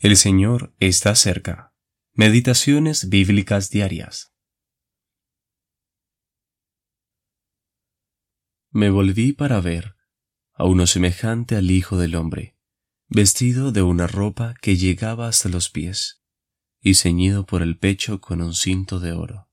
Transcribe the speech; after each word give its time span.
El 0.00 0.16
Señor 0.16 0.72
está 0.78 1.16
cerca. 1.16 1.74
Meditaciones 2.12 3.08
bíblicas 3.08 3.68
diarias. 3.68 4.32
Me 8.70 8.90
volví 8.90 9.32
para 9.32 9.60
ver 9.60 9.96
a 10.52 10.66
uno 10.66 10.86
semejante 10.86 11.56
al 11.56 11.72
Hijo 11.72 11.98
del 11.98 12.14
Hombre, 12.14 12.56
vestido 13.08 13.72
de 13.72 13.82
una 13.82 14.06
ropa 14.06 14.54
que 14.62 14.76
llegaba 14.76 15.26
hasta 15.26 15.48
los 15.48 15.68
pies 15.68 16.22
y 16.80 16.94
ceñido 16.94 17.44
por 17.44 17.62
el 17.62 17.76
pecho 17.76 18.20
con 18.20 18.40
un 18.40 18.54
cinto 18.54 19.00
de 19.00 19.10
oro. 19.10 19.50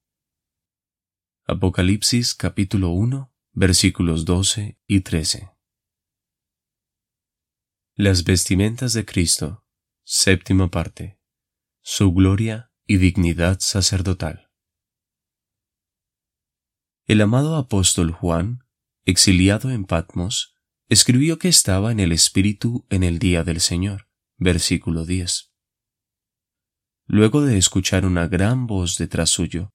Apocalipsis 1.46 2.36
capítulo 2.36 2.90
1 2.90 3.34
versículos 3.54 4.26
12 4.26 4.80
y 4.86 5.02
13. 5.02 5.50
Las 7.96 8.24
vestimentas 8.26 8.94
de 8.94 9.06
Cristo 9.06 9.65
Séptima 10.08 10.70
parte. 10.70 11.20
Su 11.82 12.14
gloria 12.14 12.72
y 12.86 12.98
dignidad 12.98 13.58
sacerdotal. 13.60 14.52
El 17.08 17.22
amado 17.22 17.56
apóstol 17.56 18.12
Juan, 18.12 18.60
exiliado 19.06 19.72
en 19.72 19.86
Patmos, 19.86 20.54
escribió 20.90 21.40
que 21.40 21.48
estaba 21.48 21.92
en 21.92 22.00
el 22.00 22.12
Espíritu 22.12 22.86
en 22.92 23.02
el 23.02 23.18
día 23.18 23.44
del 23.44 23.60
Señor. 23.60 24.08
Versículo 24.38 25.06
10. 25.06 25.52
Luego 27.08 27.42
de 27.42 27.58
escuchar 27.58 28.06
una 28.06 28.28
gran 28.28 28.68
voz 28.68 29.00
detrás 29.00 29.32
suyo, 29.32 29.72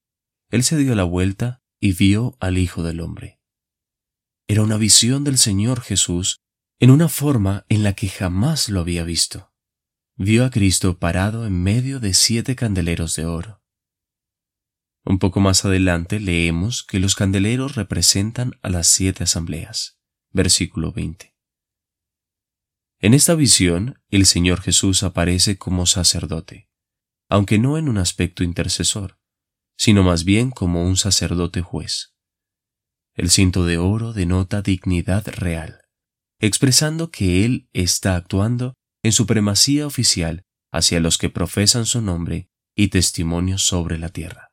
él 0.49 0.63
se 0.63 0.77
dio 0.77 0.95
la 0.95 1.03
vuelta 1.03 1.61
y 1.77 1.91
vio 1.91 2.37
al 2.39 2.57
Hijo 2.57 2.83
del 2.83 3.01
Hombre. 3.01 3.41
Era 4.47 4.63
una 4.63 4.77
visión 4.77 5.25
del 5.25 5.37
Señor 5.37 5.81
Jesús 5.81 6.37
en 6.79 6.89
una 6.89 7.09
forma 7.09 7.65
en 7.67 7.83
la 7.83 7.95
que 7.95 8.07
jamás 8.07 8.69
lo 8.69 8.79
había 8.79 9.03
visto 9.03 9.50
vio 10.23 10.45
a 10.45 10.51
Cristo 10.51 10.99
parado 10.99 11.47
en 11.47 11.63
medio 11.63 11.99
de 11.99 12.13
siete 12.13 12.55
candeleros 12.55 13.15
de 13.15 13.25
oro. 13.25 13.63
Un 15.03 15.17
poco 15.17 15.39
más 15.39 15.65
adelante 15.65 16.19
leemos 16.19 16.83
que 16.83 16.99
los 16.99 17.15
candeleros 17.15 17.75
representan 17.75 18.53
a 18.61 18.69
las 18.69 18.85
siete 18.85 19.23
asambleas. 19.23 19.99
Versículo 20.29 20.91
20. 20.91 21.35
En 22.99 23.15
esta 23.15 23.33
visión, 23.33 23.99
el 24.09 24.27
Señor 24.27 24.61
Jesús 24.61 25.01
aparece 25.01 25.57
como 25.57 25.87
sacerdote, 25.87 26.69
aunque 27.27 27.57
no 27.57 27.79
en 27.79 27.89
un 27.89 27.97
aspecto 27.97 28.43
intercesor, 28.43 29.17
sino 29.75 30.03
más 30.03 30.23
bien 30.23 30.51
como 30.51 30.85
un 30.85 30.97
sacerdote 30.97 31.61
juez. 31.61 32.13
El 33.15 33.31
cinto 33.31 33.65
de 33.65 33.79
oro 33.79 34.13
denota 34.13 34.61
dignidad 34.61 35.27
real, 35.29 35.81
expresando 36.39 37.09
que 37.09 37.43
Él 37.43 37.69
está 37.73 38.15
actuando 38.15 38.75
en 39.03 39.11
supremacía 39.11 39.87
oficial 39.87 40.43
hacia 40.71 40.99
los 40.99 41.17
que 41.17 41.29
profesan 41.29 41.85
su 41.85 42.01
nombre 42.01 42.49
y 42.75 42.89
testimonio 42.89 43.57
sobre 43.57 43.97
la 43.97 44.09
tierra. 44.09 44.51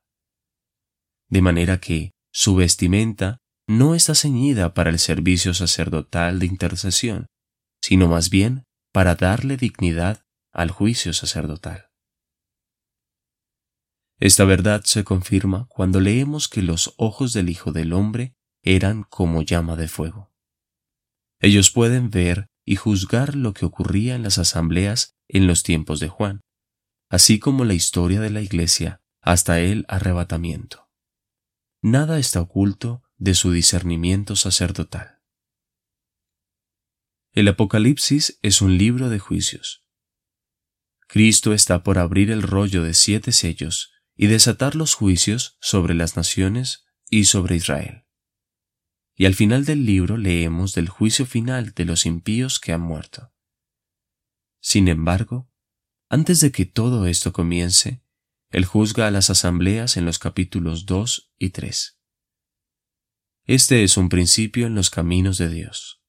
De 1.29 1.43
manera 1.43 1.79
que 1.79 2.13
su 2.33 2.57
vestimenta 2.57 3.39
no 3.69 3.95
está 3.95 4.15
ceñida 4.15 4.75
para 4.75 4.91
el 4.91 4.99
servicio 4.99 5.53
sacerdotal 5.55 6.39
de 6.39 6.47
intercesión, 6.47 7.27
sino 7.83 8.09
más 8.09 8.31
bien 8.31 8.65
para 8.93 9.15
darle 9.15 9.57
dignidad 9.57 10.25
al 10.53 10.71
juicio 10.71 11.13
sacerdotal. 11.13 11.91
Esta 14.19 14.45
verdad 14.45 14.83
se 14.85 15.05
confirma 15.05 15.67
cuando 15.69 16.01
leemos 16.01 16.49
que 16.49 16.63
los 16.63 16.95
ojos 16.97 17.33
del 17.33 17.51
Hijo 17.51 17.71
del 17.71 17.93
Hombre 17.93 18.35
eran 18.65 19.05
como 19.05 19.43
llama 19.43 19.77
de 19.77 19.87
fuego. 19.87 20.33
Ellos 21.41 21.71
pueden 21.71 22.11
ver 22.11 22.49
y 22.69 22.77
juzgar 22.77 23.35
lo 23.35 23.55
que 23.55 23.65
ocurría 23.65 24.15
en 24.15 24.23
las 24.23 24.37
asambleas 24.37 25.17
en 25.27 25.47
los 25.47 25.63
tiempos 25.63 26.01
de 26.01 26.09
Juan, 26.09 26.43
así 27.09 27.39
como 27.39 27.65
la 27.65 27.73
historia 27.73 28.21
de 28.21 28.29
la 28.29 28.43
Iglesia 28.43 29.01
hasta 29.23 29.59
el 29.61 29.87
arrebatamiento. 29.89 30.91
Nada 31.81 32.19
está 32.19 32.43
oculto 32.43 33.03
de 33.17 33.33
su 33.33 33.53
discernimiento 33.53 34.37
sacerdotal. 34.37 35.23
El 37.33 37.49
Apocalipsis 37.49 38.39
es 38.43 38.61
un 38.61 38.77
libro 38.77 39.09
de 39.09 39.19
juicios. 39.19 39.87
Cristo 41.07 41.55
está 41.55 41.83
por 41.83 41.97
abrir 41.97 42.31
el 42.31 42.43
rollo 42.43 42.83
de 42.83 42.93
siete 42.93 43.33
sellos 43.33 43.93
y 44.15 44.27
desatar 44.27 44.75
los 44.75 44.93
juicios 44.93 45.57
sobre 45.63 45.95
las 45.95 46.17
naciones 46.17 46.85
y 47.09 47.25
sobre 47.25 47.57
Israel 47.57 48.08
y 49.19 49.27
al 49.27 49.35
final 49.35 49.65
del 49.65 49.85
libro 49.85 50.17
leemos 50.17 50.75
del 50.75 50.89
juicio 50.89 51.27
final 51.27 51.73
de 51.75 51.85
los 51.85 52.07
impíos 52.07 52.61
que 52.61 52.73
han 52.73 52.81
muerto. 52.81 53.35
Sin 54.61 54.87
embargo, 54.87 55.51
antes 56.09 56.41
de 56.41 56.53
que 56.53 56.67
todo 56.67 57.05
esto 57.07 57.33
comience, 57.33 58.01
Él 58.51 58.65
juzga 58.65 59.09
a 59.09 59.11
las 59.11 59.29
asambleas 59.29 59.97
en 59.97 60.05
los 60.05 60.21
capítulos 60.21 60.87
2 60.87 61.33
y 61.37 61.51
3. 61.51 61.99
Este 63.45 63.83
es 63.83 63.97
un 63.97 64.09
principio 64.09 64.69
en 64.69 64.77
los 64.77 64.89
caminos 64.89 65.37
de 65.37 65.49
Dios. 65.49 66.01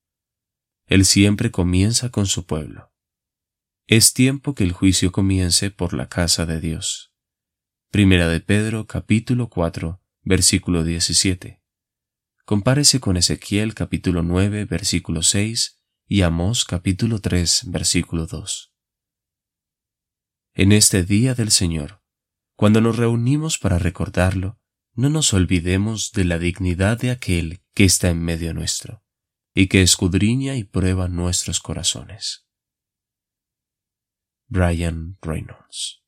Él 0.86 1.03
siempre 1.03 1.50
comienza 1.50 2.12
con 2.12 2.28
su 2.28 2.46
pueblo. 2.46 2.94
Es 3.88 4.14
tiempo 4.14 4.53
que 4.53 4.64
el 4.64 4.72
juicio 4.72 5.12
comience 5.12 5.72
por 5.72 5.96
la 5.96 6.09
casa 6.09 6.46
de 6.46 6.62
Dios. 6.62 7.12
Primera 7.90 8.28
de 8.28 8.40
Pedro 8.40 8.86
capítulo 8.86 9.50
4 9.50 10.00
versículo 10.22 10.84
17. 10.84 11.59
Compárese 12.49 12.99
con 12.99 13.15
Ezequiel 13.15 13.75
capítulo 13.75 14.23
9 14.23 14.65
versículo 14.65 15.21
6 15.21 15.83
y 16.07 16.23
Amós 16.23 16.65
capítulo 16.65 17.21
3 17.21 17.65
versículo 17.67 18.25
2. 18.25 18.73
En 20.55 20.71
este 20.71 21.03
día 21.03 21.35
del 21.35 21.51
Señor, 21.51 22.01
cuando 22.55 22.81
nos 22.81 22.97
reunimos 22.97 23.59
para 23.59 23.77
recordarlo, 23.77 24.59
no 24.95 25.11
nos 25.11 25.31
olvidemos 25.35 26.11
de 26.11 26.25
la 26.25 26.39
dignidad 26.39 26.97
de 26.97 27.11
aquel 27.11 27.61
que 27.75 27.83
está 27.83 28.09
en 28.09 28.23
medio 28.23 28.51
nuestro 28.55 29.03
y 29.53 29.67
que 29.67 29.83
escudriña 29.83 30.55
y 30.55 30.63
prueba 30.63 31.07
nuestros 31.07 31.59
corazones. 31.59 32.47
Brian 34.47 35.19
Reynolds 35.21 36.01